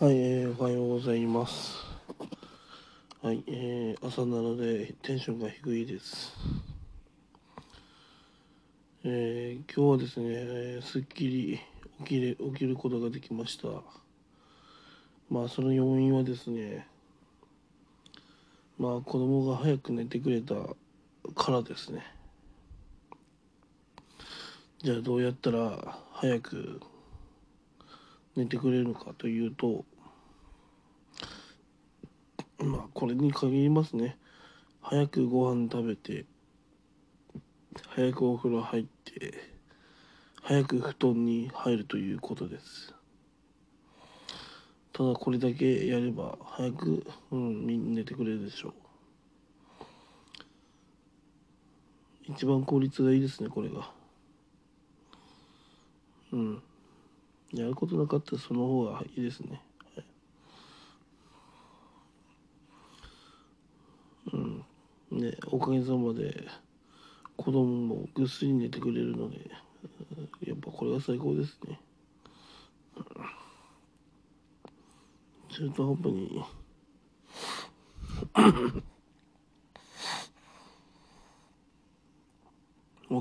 [0.00, 1.76] はい、えー、おはようございます。
[3.20, 6.36] はい、えー、朝なのでテンションが低いです。
[9.02, 11.60] えー、今日はですね、すっきり
[11.98, 13.66] 起きれ起きることができました。
[15.28, 16.86] まあ、その要因はですね、
[18.78, 20.54] まあ、子供が早く寝てくれた
[21.34, 22.04] からですね。
[24.80, 26.80] じゃあ、どうやったら早く
[28.38, 29.84] 寝てくれるのかというと、
[32.58, 34.16] まあこれに限りますね。
[34.80, 36.24] 早くご飯食べて
[37.88, 39.34] 早くお風呂入って
[40.40, 42.94] 早く布団に入るということです。
[44.92, 48.74] ただこれだけやれば早く、うん、み寝てくれるでしょう。
[52.28, 53.90] 一番効率がいいですねこれが。
[56.32, 56.62] うん。
[57.52, 59.62] やることなかったらその方がいいですね。
[59.94, 60.04] はい
[64.34, 64.36] う
[65.16, 65.20] ん。
[65.20, 66.46] で、おかげさまで
[67.36, 69.50] 子供もぐっすり寝てくれるので、
[70.44, 71.80] やっぱこれが最高ですね。
[75.48, 76.44] 中途半端に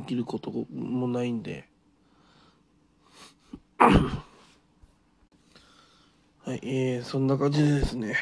[0.01, 1.69] 起きることもないんで、
[3.79, 4.23] は
[6.55, 8.15] い、えー、そんな感じでですね、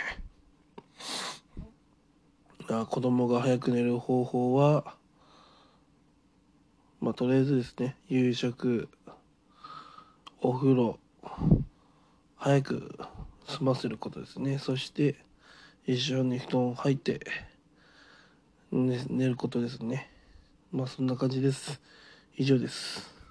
[2.69, 4.97] あ子供が早く寝る方法は、
[6.99, 8.89] まあ、とりあえずですね、夕食、
[10.41, 10.99] お風呂、
[12.35, 12.99] 早く
[13.47, 14.59] 済ませることですね。
[14.59, 15.15] そして、
[15.85, 17.21] 一緒に布団入って、
[18.71, 20.11] ね、寝ることですね。
[20.73, 21.79] まあ、そんな感じです。
[22.35, 23.24] 以上です。